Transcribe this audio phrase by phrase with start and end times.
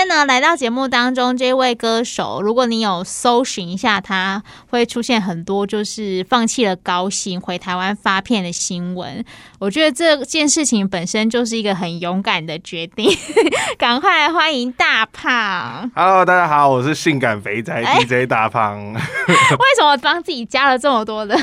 [0.00, 9.22] 今天呢，来到节目当中，这位歌手，如果你有搜寻一下他，会出现很多就是放弃了高薪回台湾发片的新闻。
[9.58, 13.14] 我觉得这件事情本身就是一个很勇敢的决定。
[13.76, 15.90] 赶快来欢迎大胖。
[15.94, 18.78] Hello，大家好，我是性感肥宅 DJ 大胖。
[18.94, 21.36] 欸、 为什么帮自己加了这么多的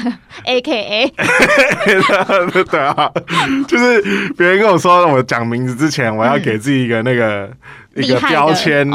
[0.48, 1.12] AKA？
[2.72, 3.12] 对啊，
[3.68, 4.02] 就是
[4.38, 7.46] 别人跟我说我讲名字之前，我要给自己一个那个。
[7.46, 7.58] 嗯
[7.98, 8.88] 一个标签，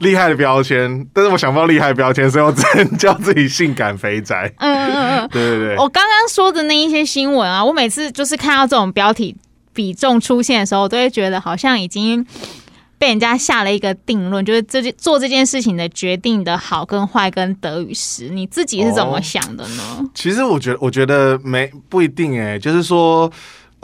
[0.00, 1.06] 厉害的标签，uh.
[1.14, 4.52] 但是我想不到厉害的标签，所以我只能叫自己性感肥宅。
[4.58, 5.76] 嗯嗯嗯， 对对对。
[5.78, 9.34] 我刚刚说的那一些新闻啊，我每次就是看到这种标题
[9.72, 12.22] 比重出现的时候，我都会觉得好像已经
[13.04, 19.82] 被人家下了一个定论，就是这件做这件事情的决定的好跟坏跟得与失，你自己是怎么想的呢？
[20.00, 23.30] 哦，其实我觉得，我觉得没不一定哎，就是说。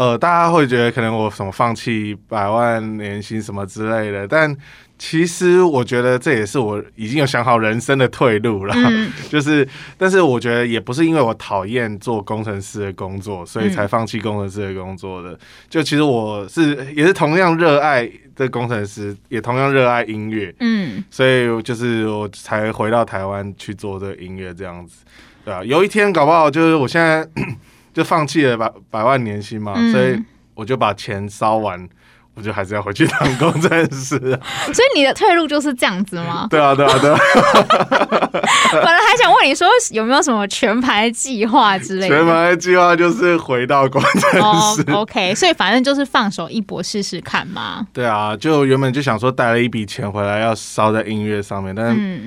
[0.00, 4.56] 呃，大家会觉得可能我什么放弃百万年薪什么之类的，但
[4.98, 8.74] 其实我觉得这也是我已经有想好人生的退路了。
[8.74, 15.32] 嗯、 就是，但是我觉得也不是因为我讨厌做工程师的工作，所以才放弃工程师的工作的。
[15.32, 20.54] 嗯、就其实我是也是同样热爱的工程师，也同样热爱音乐。
[20.60, 25.04] 嗯，所以就是我才回到台湾去做这个音乐这样子，
[25.44, 27.28] 对啊，有一天搞不好就是我现在。
[27.92, 30.18] 就放弃了百百万年薪嘛、嗯，所以
[30.54, 31.88] 我就把钱烧完，
[32.34, 34.16] 我就还是要回去当工程师。
[34.72, 36.46] 所以你的退路就是这样子吗？
[36.50, 37.18] 对啊，对啊，对啊。
[38.72, 42.16] 本来还想问你说有没有什么全牌计划之类的。
[42.16, 44.82] 全牌计划就是回到工程师。
[44.92, 47.84] Oh, OK，所以反正就是放手一搏试试看嘛。
[47.92, 52.20] 对啊，就原本就想说带了一笔钱回来要烧在音乐上面，但是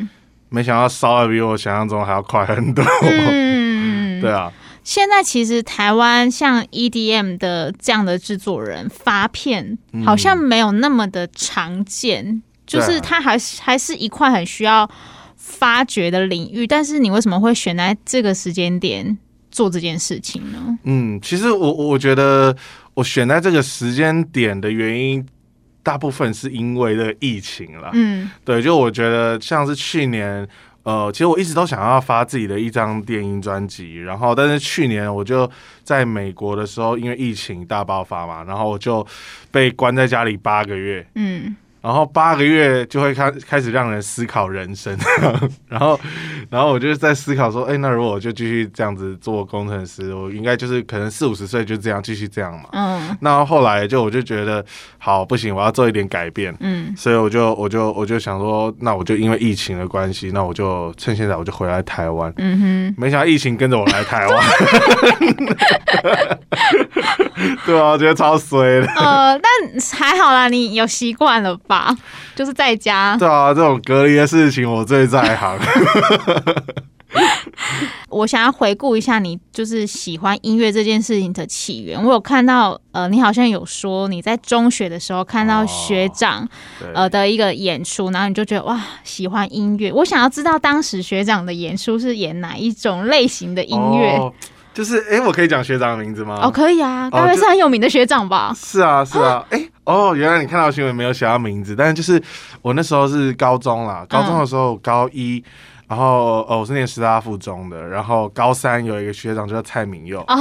[0.50, 2.84] 没想到烧的比我想象中还要快很多。
[3.04, 4.52] 嗯，对啊。
[4.84, 14.90] 现在其实台湾像 EDM 的这样的制作人发片，好像没有那么的常见，嗯、就是它还是还是一块很需要
[15.38, 16.68] 发掘的领域。
[16.68, 19.18] 但是你为什么会选在这个时间点
[19.50, 20.78] 做这件事情呢？
[20.84, 22.54] 嗯，其实我我觉得
[22.94, 25.26] 我选在这个时间点的原因，
[25.82, 27.90] 大部分是因为这个疫情了。
[27.94, 30.46] 嗯，对，就我觉得像是去年。
[30.84, 35.50] 呃，其实我一直都想要发自己的一张电音专辑，然后但是去年我就
[35.84, 39.06] 在美国的时候，因为疫情大爆发嘛，然后我就
[39.50, 41.06] 被关在家里八个月。
[41.16, 41.56] 嗯。
[41.84, 44.98] 然后八个月就会开开始让人思考人生，
[45.68, 46.00] 然后，
[46.50, 52.70] 然后我就在思考说，哎，那如果我就继续这样子做工程师，我应该就是可能四五十岁就这样继续这样嘛。
[52.72, 53.18] 嗯。
[53.20, 54.64] 那后来就我就觉得，
[54.98, 56.56] 好，不行，我要做一点改变。
[56.62, 56.96] 嗯。
[56.96, 62.34] 所以我就我就我就想说，那我就因为疫情的关系，那我就趁现在我就回来台湾。
[62.38, 62.96] 嗯哼。
[62.98, 64.42] 没想到疫情跟着我来台湾。
[67.66, 68.88] 对啊，我觉得超衰的。
[68.96, 69.50] 呃，但
[69.94, 71.96] 还好啦，你有习惯了吧？
[72.36, 73.16] 就是在家。
[73.18, 75.60] 对啊，这种隔离的事情我最在行。
[78.10, 82.04] 我想要回顾一下你就是喜欢音乐这件事情的起源。
[82.04, 86.48] 我有看到，呃，你好像有说你在中学的时候看到学长
[86.94, 89.92] 呃的一个演出，然后你就觉得哇，喜欢音乐。
[89.92, 94.18] 我想要知道当时学长的演出是演哪一种类型的音乐。
[94.18, 94.34] 哦
[94.74, 96.40] 就是哎、欸，我可以讲学长的名字吗？
[96.42, 98.50] 哦，可以啊，大概是很有名的学长吧？
[98.52, 102.22] 哦、是啊，是啊，哎、欸，哦，原来你看到新闻没有写到名字，但是就是
[102.62, 110.40] 我那时候是高中啦，高中的时候高一，嗯、然后哦，我是念师大附中的，然后高三有一个学长叫蔡明佑哦，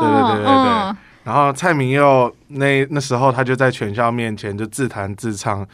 [0.00, 5.66] 对对对对对，嗯、然后蔡明佑那那时候他就在全校面前就自弹自唱。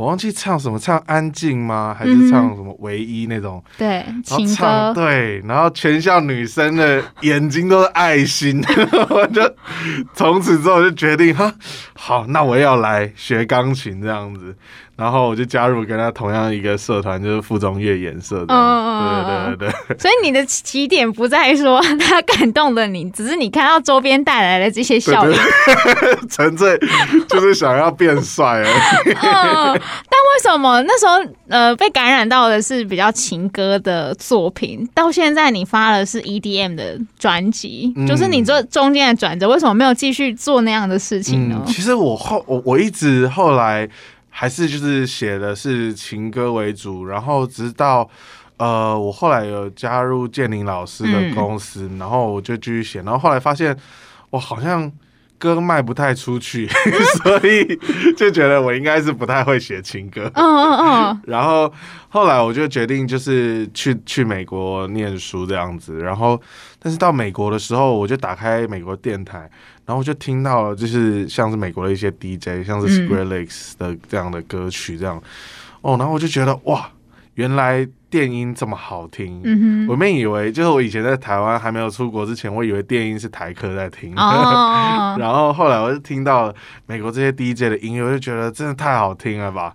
[0.00, 1.94] 我忘记唱什么，唱安静吗？
[1.96, 3.62] 还是唱什么唯一那种？
[3.76, 4.94] 嗯、对，情歌。
[4.94, 8.64] 对，然后全校女生的眼睛都是爱心，
[9.10, 9.42] 我就
[10.14, 11.52] 从此之后就决定哈，
[11.92, 14.56] 好，那我要来学钢琴这样子。
[14.96, 18.54] 然后我就加入跟他同样一个社团，就是附中乐研社的。
[18.54, 19.98] 嗯对对对对。
[19.98, 25.38] 所以你的起点不在说他感动了你，只是你看到周边带来的这些效应。
[26.28, 26.78] 纯粹
[27.26, 29.16] 就是想要变帅而已。
[29.22, 29.80] 嗯。
[30.08, 41.62] 但为什么那时候呃被感染到的是比较情歌的作品，到现在你发的是 EDM 的专辑，嗯、就是你这中间的转折，为什么没有继续做那样的事情呢？
[41.64, 43.88] 嗯、其实我后我我一直后来。
[44.32, 48.08] 还是就是写的是情歌为主，然后直到
[48.58, 53.76] 呃，我后来有加入建宁老师的公司，嗯，然后我就继续写，然后后来发现
[54.30, 54.90] 我好像
[55.40, 56.68] 歌卖不太出去，
[57.24, 57.76] 所以
[58.14, 60.30] 就觉得我应该是不太会写情歌。
[60.34, 61.22] 嗯嗯嗯。
[61.26, 61.72] 然后
[62.10, 65.98] 后来我就决定就是去去美国念书这样子。
[65.98, 66.40] 然后
[66.78, 69.38] 但是到美国的时候，我就打开美国电台，
[69.86, 75.16] 然后我就听到了就是像是美国的一些 DJ，像是 Square Lakes 的这样的歌曲这样。
[75.16, 75.24] 嗯、
[75.80, 76.90] 哦，然后我就觉得哇，
[77.34, 77.88] 原来。
[78.10, 84.12] 电音这么好听，嗯、我们以为就是我以前在台湾还没有出国之前，我以为电音是台客在听。
[84.16, 86.52] 哦、 然后后来我就听到
[86.86, 89.74] 美国这些 DJ 的音乐，我就觉得真的太好听了吧。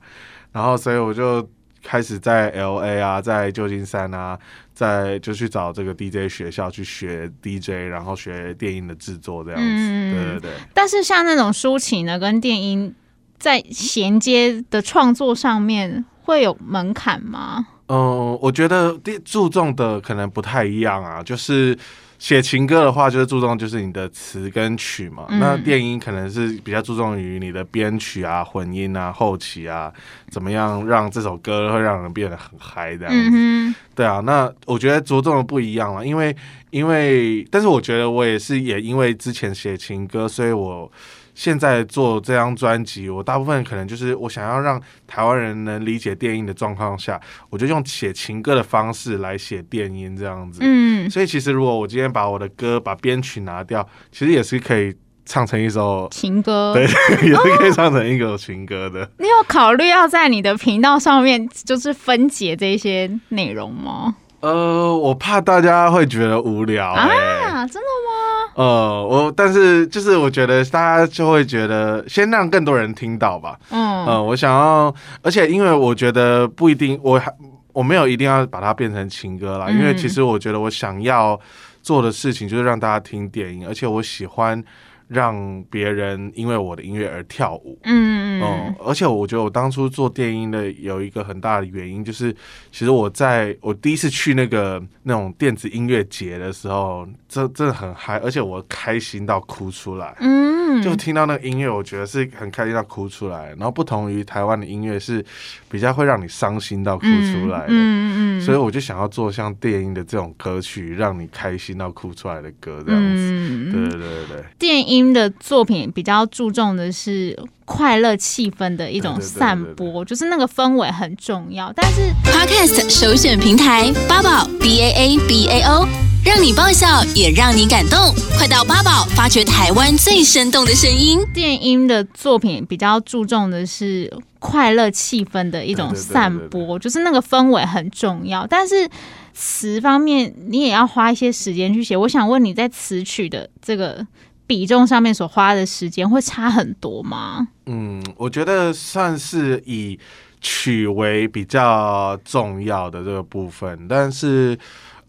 [0.51, 1.47] 然后所以我就
[1.81, 4.38] 开始在 LA 啊，在旧金山啊，
[4.73, 9.65] 在就去找这个 DJ 学校去学 DJ，然后学电音的制作这样子。
[9.65, 10.51] 嗯、对对对。
[10.73, 12.93] 但是像那种抒情的跟电音
[13.38, 17.67] 在衔接的创作上面会有门槛吗？
[17.87, 21.21] 嗯，我觉得第注重的可能不太一样啊。
[21.21, 21.77] 就是
[22.17, 25.25] 写情歌的话，就是注重就是你的词跟曲嘛。
[25.29, 29.91] 嗯、那电音可能是比较注重于你的编曲啊、混音啊、后期啊，
[30.29, 33.29] 怎么样让这首歌会让人变得很嗨这样子。
[33.33, 36.35] 嗯、对啊，那我觉得着重的不一样了，因为
[36.71, 40.91] 因为，但是我觉得我也是也因为之前写情歌，所以我。
[41.35, 50.59] 现在做这张专辑，我大部分可能就是我想要让台湾人能理解电音的状况下，我就用写情歌的方式来写电音这样子。
[50.63, 54.95] 嗯，所以其实如果我今天把我的歌把编曲拿掉，其实也是可以
[55.25, 56.83] 唱成一首情歌，对，
[57.27, 59.03] 也是可以唱成一首情歌的。
[59.03, 64.15] 哦，你有考虑要在你的频道上面就是分解这些内容吗？
[64.41, 66.91] 呃，我怕大家会觉得无聊。
[66.93, 67.09] 欸、
[67.45, 68.53] 啊，真的吗？
[68.55, 73.57] 呃，我但是就是我觉得大家就会觉得先让更多人听到吧。
[73.69, 77.33] 嗯，呃，我想要，而且因为我觉得不一定，我还
[77.73, 81.39] 我没有一定要把它变成情歌啦，嗯、因为其实我觉得我想要
[81.81, 84.63] 做的事情就是让大家听电影，而且我喜欢。
[85.07, 92.33] 让别人因为我的音乐而跳舞，嗯嗯，而且我觉得我当初做电音的有一个很大的原因，就是
[92.71, 103.49] 其实我在我第一次去那个那种电子音乐节的时候，真真的很嗨，而且我开心到哭出来，嗯，就听到那个音乐，我觉得是很开心到哭出来。
[103.49, 105.23] 然后不同于台湾的音乐是
[105.69, 114.95] 比较会让你伤心到哭出来的，嗯嗯，所以我就想要做像电音的这种歌曲，让你开心到哭出来的歌这样子，对对对对对，电音。
[114.95, 121.69] 音的作品比较注重的是快乐气氛的一种散播，就是那个氛围很重要。
[121.75, 125.85] 但是 Podcast 首选平台八宝 B A A B A O，
[126.23, 127.99] 让你爆笑也让你感动，
[128.37, 131.19] 快到八宝发掘台湾最生动的声音。
[131.33, 134.09] 电音的作品比较注重的是
[134.39, 138.47] 快乐气氛的一种散播，就是那个氛围很重要。
[138.47, 138.89] 但是
[139.35, 141.95] 词方面，你也要花一些时间去写。
[141.95, 144.07] 我想问你在词曲的这个。
[144.47, 147.47] 比重上面所花的时间会差很多吗？
[147.65, 149.99] 嗯，我觉得算是以
[150.39, 154.55] 曲为比较重要的这个部分，但是。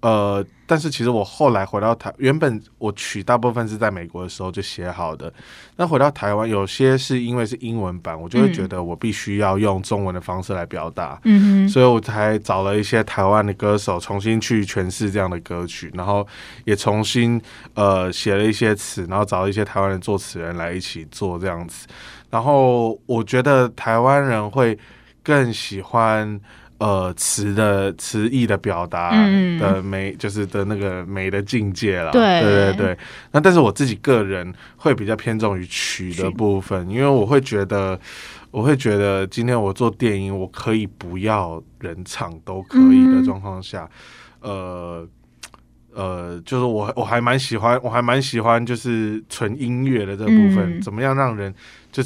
[0.00, 5.32] 呃，但是其实我后来回到台，原本我曲大部分是在美国的时候就写好的。
[5.76, 11.18] 那回到台湾，有些是因为是英文版，我就会觉得我必须要用中文的方式来表达。
[11.24, 16.24] 嗯哼，所以我才找了一些台湾的歌手重新去诠释这样的歌曲，然后
[16.64, 17.40] 也重新
[17.74, 21.86] 呃写了一些词，然后找了一些台湾的作词人来一起做这样子。
[22.30, 24.78] 然后我觉得台湾人会
[25.24, 26.38] 更喜欢。
[26.78, 29.10] 呃，词的词意的表达
[29.58, 32.12] 的美，嗯、就是的那个美的境界了。
[32.12, 32.98] 对对对对。
[33.32, 37.98] 那但是我自己个人会比较偏重于曲的部分，因为我会觉得，
[38.50, 43.88] 我会觉得今天我做电影，我可以不要人唱都可以的状况下，
[44.42, 45.08] 嗯、呃
[45.94, 51.54] 呃，就是我我还蛮喜欢，我还蛮喜欢就是纯音乐的这部分，嗯、怎么样让人
[51.90, 52.02] 就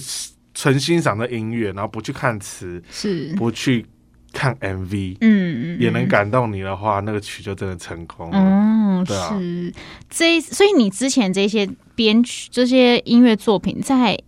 [0.55, 3.85] 纯欣赏的音乐，然后不去看词，是不去。
[4.33, 8.39] 看 MV，嗯，也能感动你的话，嗯、那个曲就真的成功了。
[8.39, 9.73] 嗯，对啊，是
[10.09, 14.19] 这，所以你之前这些编曲、这些音乐作品在。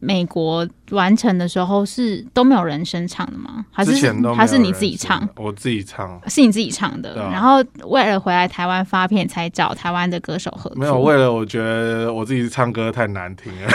[0.00, 3.64] 美国完成的时候是都没有人声唱的吗？
[3.72, 3.92] 还是
[4.34, 5.26] 还是你自己唱？
[5.36, 7.20] 我自己唱，是你自己唱的。
[7.20, 10.78] 啊、然后为了回来台湾发片，才找台湾的歌手合作。
[10.78, 13.68] 没有，为了我觉得我自己唱歌太难听了。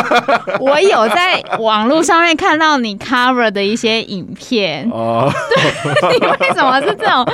[0.60, 5.30] 我有在网络上面看到你 cover 的一些影片哦。
[5.54, 7.24] 对， 你为什么是这种？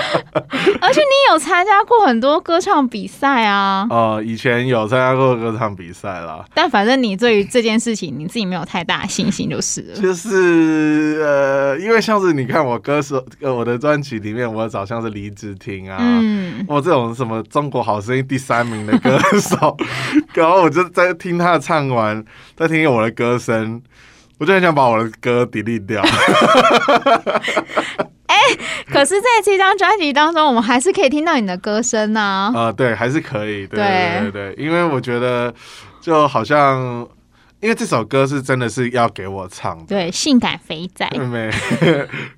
[0.80, 3.86] 而且你有参加过很多歌唱比赛啊？
[3.90, 6.44] 哦，以前有参加过歌唱比赛啦。
[6.54, 8.26] 但反正你对于这件事情，你。
[8.26, 9.94] 自己没有太大兴信心就是了。
[10.00, 19.76] 就是呃，因为像是你看我歌手，呃，我的专辑里面，我找像是李子婷啊，嗯，我这种什么中国好声音第三名的歌手，
[20.34, 22.24] 然后我就在听他唱完，
[22.56, 23.82] 在听我的歌声，
[24.38, 26.02] 我就很想把我的歌 delete 掉。
[28.26, 28.58] 哎、欸，
[28.92, 32.52] 可是在这张专辑当中，我们还是可以听到你的歌声呢。
[32.54, 35.52] 啊、呃，对，还是可以，对对对对，因为我觉得
[36.00, 37.06] 就好像。
[37.66, 41.50] 因为这首歌是真的是要给我唱的，对，性感肥仔，没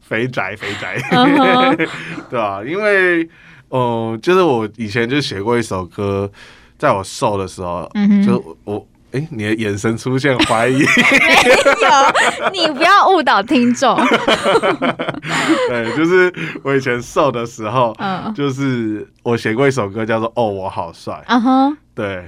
[0.00, 1.88] 肥宅 肥宅，肥宅 uh huh.
[2.30, 2.64] 对吧、啊？
[2.64, 3.22] 因为，
[3.68, 6.30] 哦、呃，就是我以前就写过一首歌，
[6.78, 13.94] 在我瘦的时候，嗯、就我，哎，你的眼神出现怀疑，没有， 你不要误导听众。
[15.68, 16.32] 对，就是
[16.62, 18.34] 我以前瘦的时候，嗯、uh，huh.
[18.34, 21.76] 就是我写过一首歌，叫做《哦，我好帅》，嗯哼、uh，huh.
[21.94, 22.24] 对。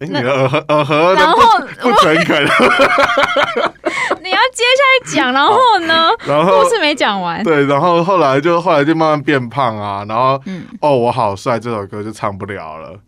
[0.00, 2.44] 哎，你的耳耳和然后不诚恳，
[4.22, 6.08] 你要接下去讲，然后呢？
[6.24, 7.42] 然后故事没讲完。
[7.42, 12.98] 对，然后后来就后来就慢慢变胖啊，然后嗯，哦，我好帅这首歌就唱不了了。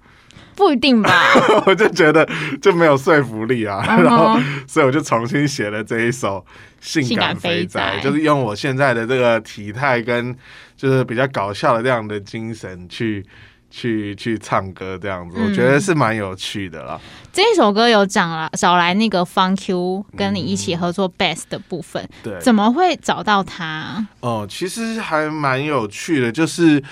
[0.56, 1.10] 不一定吧？
[1.64, 2.28] 我就觉得
[2.60, 6.38] 就没有说服力啊，然后所以我就重新写了这一首
[6.80, 10.36] 《性感肥仔》，就是用我现在的这个体态跟
[10.76, 13.24] 就是比较搞笑的这样的精神去。
[13.70, 17.00] 去去唱歌这样子，我觉得是蛮有趣的啦。
[17.02, 24.06] 嗯、这一首歌有找了找来那个 Fun-Q 跟你一起合作 bass 的部分，嗯、对，怎么会找到他？
[24.20, 26.82] 哦，其实还蛮有趣的，就是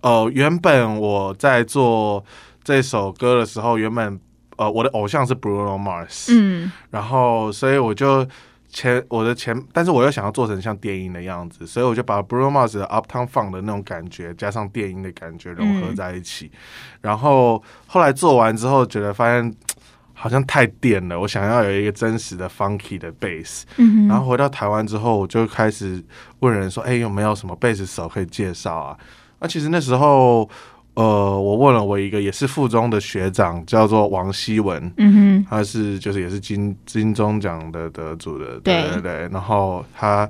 [0.00, 2.24] 哦、呃，原本我在做
[2.62, 4.20] 这首歌的时候，原本
[4.56, 8.26] 呃我的偶像是 Bruno Mars，嗯，然后所以我就。
[8.74, 16.46] 前我的前，但是我又想要做成像电音的样子，所以我就把 Bruno Mars 的 Uptown Funk 的那种感觉加上电音的感觉融合在一起。
[16.46, 16.58] 嗯、
[17.02, 19.54] 然后后来做完之后，觉得发现
[20.12, 23.62] 好像太电了，我想要有一个真实的 Funky 的 Bass。
[23.76, 24.08] 嗯。
[24.08, 26.04] 然后回到台湾之后，我就开始
[26.40, 28.98] 问人说：“哎、欸，有没有什么 Bass 手可以介绍啊？”
[29.38, 30.50] 那其实那时候。
[30.94, 31.02] 呃，
[31.40, 40.28] 我问了我一个也是附中的学长，叫做王希文，嗯哼，他是就是也是金金钟奖的得主的，对对对，然后他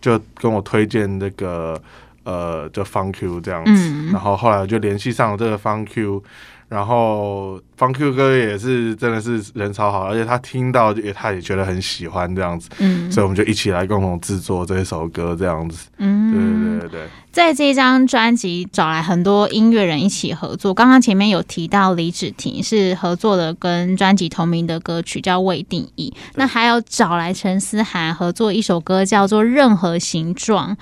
[0.00, 1.78] 就跟我推荐这个
[2.26, 6.22] 呃，就 Fun-Q 这样子，嗯、然后后来我就联系上了这个 Fun-Q。
[6.68, 17.08] 然后 Fun-Q 哥也是真的是人超好，而且他听到也他也觉得很喜欢这样子，嗯，所以我们就一起来共同制作这一首歌这样子，嗯，对对对对。
[17.30, 30.74] 在这张专辑找来很多音乐人一起合作，刚刚前面有提到李芷婷是合作的，跟专辑同名的歌曲叫《未定义》，那还有找来陈思涵合作一首歌叫做《任何形状》。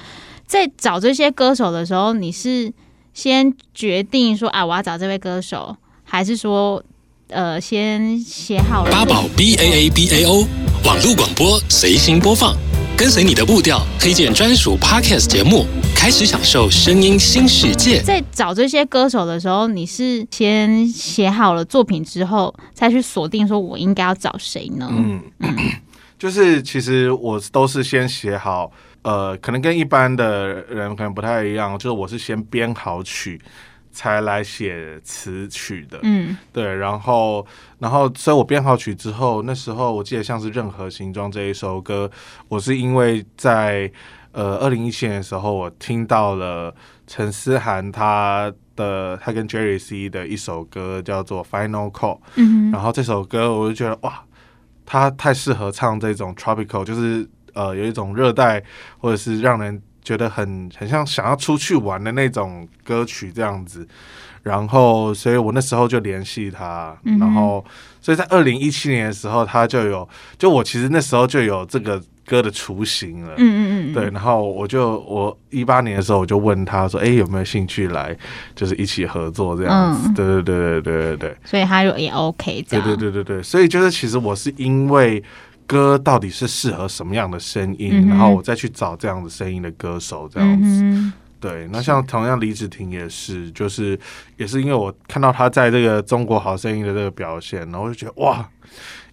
[0.46, 2.72] 在找这些歌手的时候，你是？
[3.14, 6.82] 先决定说啊，我要找这位歌手，还是说，
[7.28, 8.90] 呃，先写好了。
[8.90, 10.44] 八宝 B A A B A O
[10.84, 12.56] 网络广播随心播放，
[12.96, 18.02] 跟随你的步调，推荐专属 Podcast 节目，开始享受声音新世界。
[18.02, 24.88] 在找这些歌手的时候，你是先写好了作品之后，再去锁定说我应该要找谁呢？
[24.90, 25.22] 嗯，
[26.18, 28.72] 就是其实我都是先写好。
[29.04, 33.38] 呃，可能跟一般的人可能不太一样，就是我是先编好曲，
[33.92, 35.98] 才来写词曲的。
[36.02, 37.46] 嗯，对，然后，
[37.80, 42.10] 然后，所以我编好曲之后，那时候我记得像是《任何形状》这一首歌，
[42.48, 43.92] 我是因为在
[44.32, 46.74] 呃二零一七年的时候，我听到了
[47.06, 52.16] 陈思涵他的他跟 Jerry C 的一首歌叫做《Final Call》。
[52.36, 54.24] 嗯，然后这首歌我就觉得哇，
[54.86, 57.28] 他太适合唱这种 Tropical，就是。
[57.54, 58.62] 呃，有一种热带，
[58.98, 63.86] 或者是让人觉得很很像想要出去玩的那种歌曲这样子，
[64.42, 67.64] 然后，所以我那时候就联系他，嗯、然后，
[68.02, 70.06] 所以在二零一七年的时候，他就有，
[70.36, 78.14] 就我其实那时候就有这个歌的雏形了，嗯嗯嗯，对，然后我就我一八年的时候我就问他说，哎，有没有兴趣来，
[78.54, 85.22] 就是一起合作这样子，嗯、对对对对对对对，所以他就也 OK 这样，对对对对对，所以就是其实我是因为。
[85.66, 90.80] 歌到底是适合什么样的声音，嗯、然后我再去找这样的声音的歌手，这样子。
[90.82, 93.98] 嗯、对，那像同样李子婷也是，就是
[94.36, 98.48] 也是因为我看到她在这个中国好声音的这个表现，然后我就觉得哇，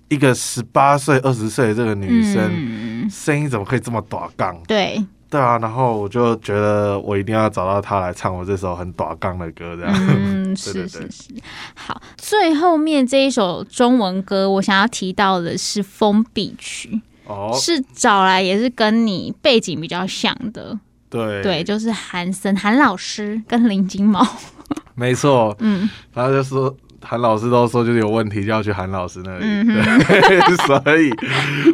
[0.10, 4.62] 一个十八岁、二十岁的这个女生，声、嗯、音怎么可以这么短杠？
[4.68, 5.04] 对。
[5.32, 9.96] 对啊，然后我就觉得我一定要找到他来唱我这首很短杠的歌，这样。
[10.10, 11.34] 嗯， 是是是。
[11.74, 20.78] 好，最后面这一首中文歌，我想要提到的是封闭曲，哦，是找来也是跟你背景比较像的，
[21.10, 24.28] 对对，就是韩森韩老师跟林金毛，
[24.96, 26.76] 没错，嗯，然后就说。
[27.04, 31.12] 韩老师都说就是有问题就要去韩老师那里，嗯、对， 所以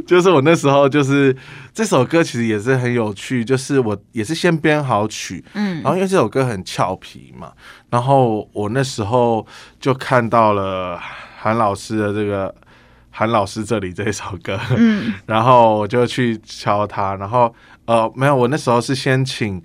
[0.06, 1.36] 就是我那时候就是
[1.74, 7.52] 这首歌其实也是很有趣，就是我也是先编好曲，嗯，然后因为这首歌很俏皮嘛，
[7.90, 9.46] 然后我那时候
[9.80, 11.00] 就看到了
[11.38, 12.54] 韩老师的这个
[13.12, 17.54] 韩老师这里这首歌，嗯， 然后我就去敲他，然后
[17.86, 19.62] 呃没有，我那时候是先请，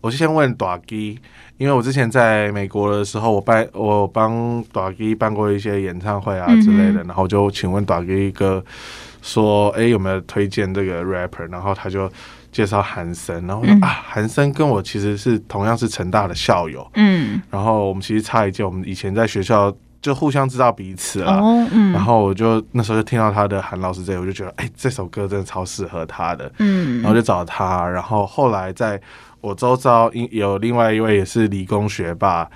[0.00, 1.18] 我是先问大基。
[1.58, 8.62] 因为我之前在美国的时候，我办我帮大基办过一些演唱会啊之类的，嗯、然后就请问大基哥
[9.22, 11.50] 说，哎，有没有推荐这个 rapper？
[11.50, 12.10] 然后他就
[12.52, 29.00] 介绍韩森，然后说、嗯、啊，韩森跟我其实是同样是成大的校友，嗯，然后我们其实差一届，我们以前在学校就互相知道彼此了，哦嗯、然后我就那时候就听到他的韩老师这，我就觉得，哎，这首歌真的超适合他的，嗯，然后就找他，然后后来在。
[29.46, 32.48] 我周遭有另外一位也是理工学霸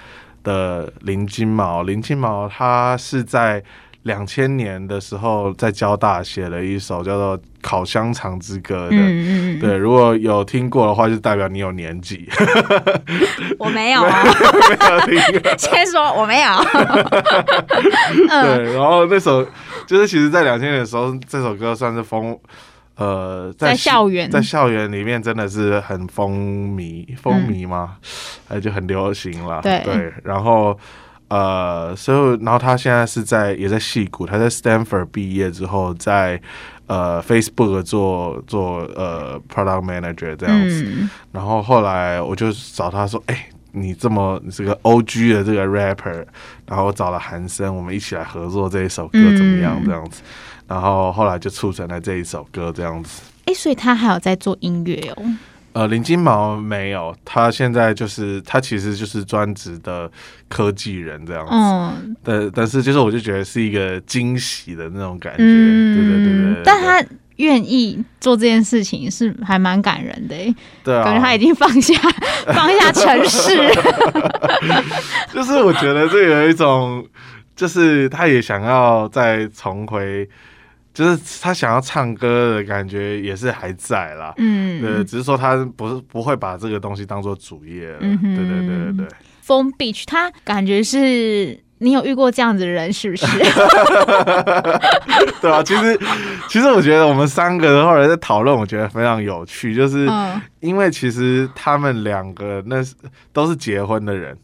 [0.43, 3.63] 的林金毛，林金毛他是在
[4.03, 12.29] 两千年的时候在交大写了一首叫做《烤香肠之歌》的，嗯嗯对，如果有听过的话，就代表你有年纪。
[13.57, 14.25] 我没有啊，
[15.07, 15.59] 没有听。
[15.59, 16.49] 先说我没有。
[18.27, 19.47] 对，然后那首
[19.87, 22.37] 就是其实，在两千年的时候，这首歌算是风。
[23.01, 27.97] 呃，在，在校园，在校园里面真的是很风靡，风靡吗？
[28.49, 29.63] 哎、嗯，就很流行了。
[29.63, 30.79] 对，对，然后
[31.29, 36.43] 呃，所以然后他现在是在也在戏谷，他在 Stanford 毕业之后在，在
[36.89, 40.85] 呃 Facebook 做做呃 Product Manager 这样子。
[40.87, 46.25] 嗯、然后后来我就找他说：“哎、欸，你这么你是个 OG 的这个 rapper，
[46.67, 49.81] 然后我找了韩生，我们一起来合作这一首歌怎么样？
[49.85, 50.23] 这样子。
[50.23, 50.31] 嗯”
[50.71, 53.23] 然后后来就促成了这一首歌这样子。
[53.47, 55.23] 哎，所以他还有在做音乐哦？
[55.73, 60.11] 呃，林金毛没有，他现在就是他其实就是专职的
[60.49, 61.53] 科技人这样子。
[61.53, 62.17] 嗯。
[62.23, 65.39] 但但是就是我就觉得是一个惊喜的那种感觉。
[65.39, 66.63] 对对对，对。
[66.65, 67.09] 但他
[67.41, 70.55] 愿意做这件事情是还蛮感人的哎。
[70.85, 71.05] 对啊。
[71.05, 71.95] 感觉他已经放下
[72.55, 73.57] 放下城市。
[75.35, 77.05] 就是我觉得这有一种，
[77.57, 80.29] 就是他也想要再重回。
[80.93, 89.07] 就是他想要唱歌的感觉也是还在啦，嗯，对，只是说他不是不会把这个东西当做主业了，嗯哼，对对对对对。
[89.47, 93.27] Foam Beach，他感觉是你有遇过这样子的人是不是？
[95.41, 95.99] 对啊，其实
[96.49, 100.07] 其实我觉得我们三个后来在讨论，我觉得非常有趣，就是
[100.61, 102.95] 因为其实他们两个那是
[103.33, 104.37] 都是结婚的人。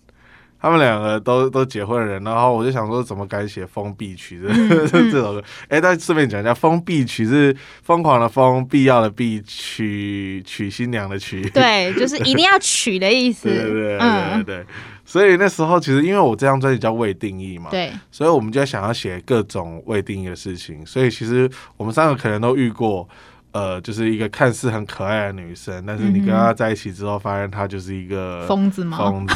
[0.60, 5.44] 他们两个都都结婚的人，然后我就想说，怎么敢写封闭曲 这、嗯、这首歌？
[5.68, 11.48] 哎、欸，但顺便讲一下，封闭曲是疯狂的疯，必要的必，娶娶新娘的娶。
[11.50, 13.48] 对，就是一定要娶的意思。
[13.50, 14.66] 对对对对对。
[15.04, 20.84] 所以那时候其实因为我这张专辑叫未定义嘛，对，所以我们就想要写各种未定义的事情。
[20.84, 23.08] 所以其实我们三个可能都遇过。
[23.56, 28.98] 呃，就是一个看似很可爱的女生，但是你跟她在一起之后，发现她就是一个疯子吗？
[28.98, 29.34] 疯子，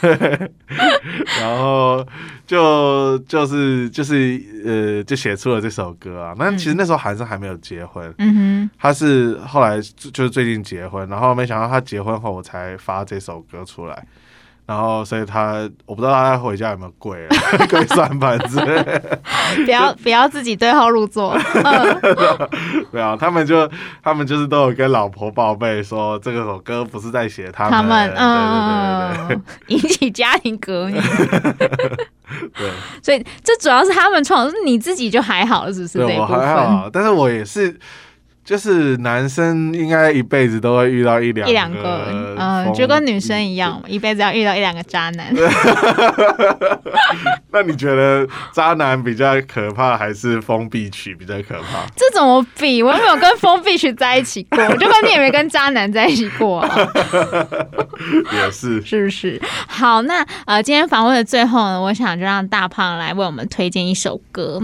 [0.00, 0.50] 对。
[1.40, 2.02] 然后
[2.46, 6.34] 就就是就是呃，就写出了这首歌啊。
[6.38, 14.06] 那其实那时候韩森还没有结婚，嗯哼，他是后来就是最近结婚，然后没想到他结婚后，我才发这首歌出来。
[14.68, 17.36] 然后，所以他我不知道他回家有没有跪啊，
[17.70, 18.60] 跪算盘子。
[19.64, 21.34] 不要不要自己对号入座。
[22.92, 23.66] 没有，他们就
[24.02, 27.72] 他们就是都有跟老婆报备说，这个首歌不是在写他们。
[27.72, 31.00] 他们嗯，对对对对引起家庭革命。
[32.54, 32.70] 对，
[33.02, 35.98] 所以这主要是他们创，是你自己就还好了，是不是？
[35.98, 37.74] 对，我还好，但是我也是。
[38.48, 42.06] 就是男生应该一辈子都会遇到一两一两个，
[42.38, 45.26] 嗯，就跟女生一样，一辈子要遇到一两个渣男。
[47.52, 51.84] 那你觉得渣男比较可怕，还是封闭曲比较可怕？
[51.94, 52.82] 这怎么比？
[52.82, 56.74] 我又没有跟封闭曲在一起过，就跟你也没跟渣男在一起过啊。
[58.32, 59.38] 也是，是不是？
[59.66, 64.58] 好，那呃，今天访问的最后呢，我想就让大胖来为我们推荐一首歌。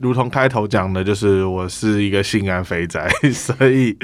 [0.00, 3.96] 如同开头讲的，就是我是一个性感肥宅， 所以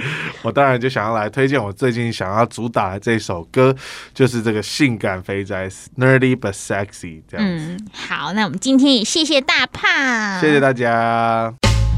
[0.43, 3.75] 我当然就想要来推荐我最近想要主打的这首歌，
[4.15, 7.77] 就是这个性感肥宅，Nerdy but sexy 这样子。
[7.77, 11.53] 嗯，好，那我们今天也谢谢大胖，谢谢大家。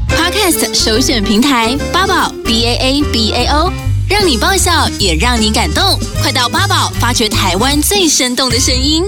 [0.09, 3.71] Podcast 首选平台八宝 B A A B A O，
[4.09, 9.03] 让你爆笑也让你感动，快到八宝发掘台湾最生动的声音。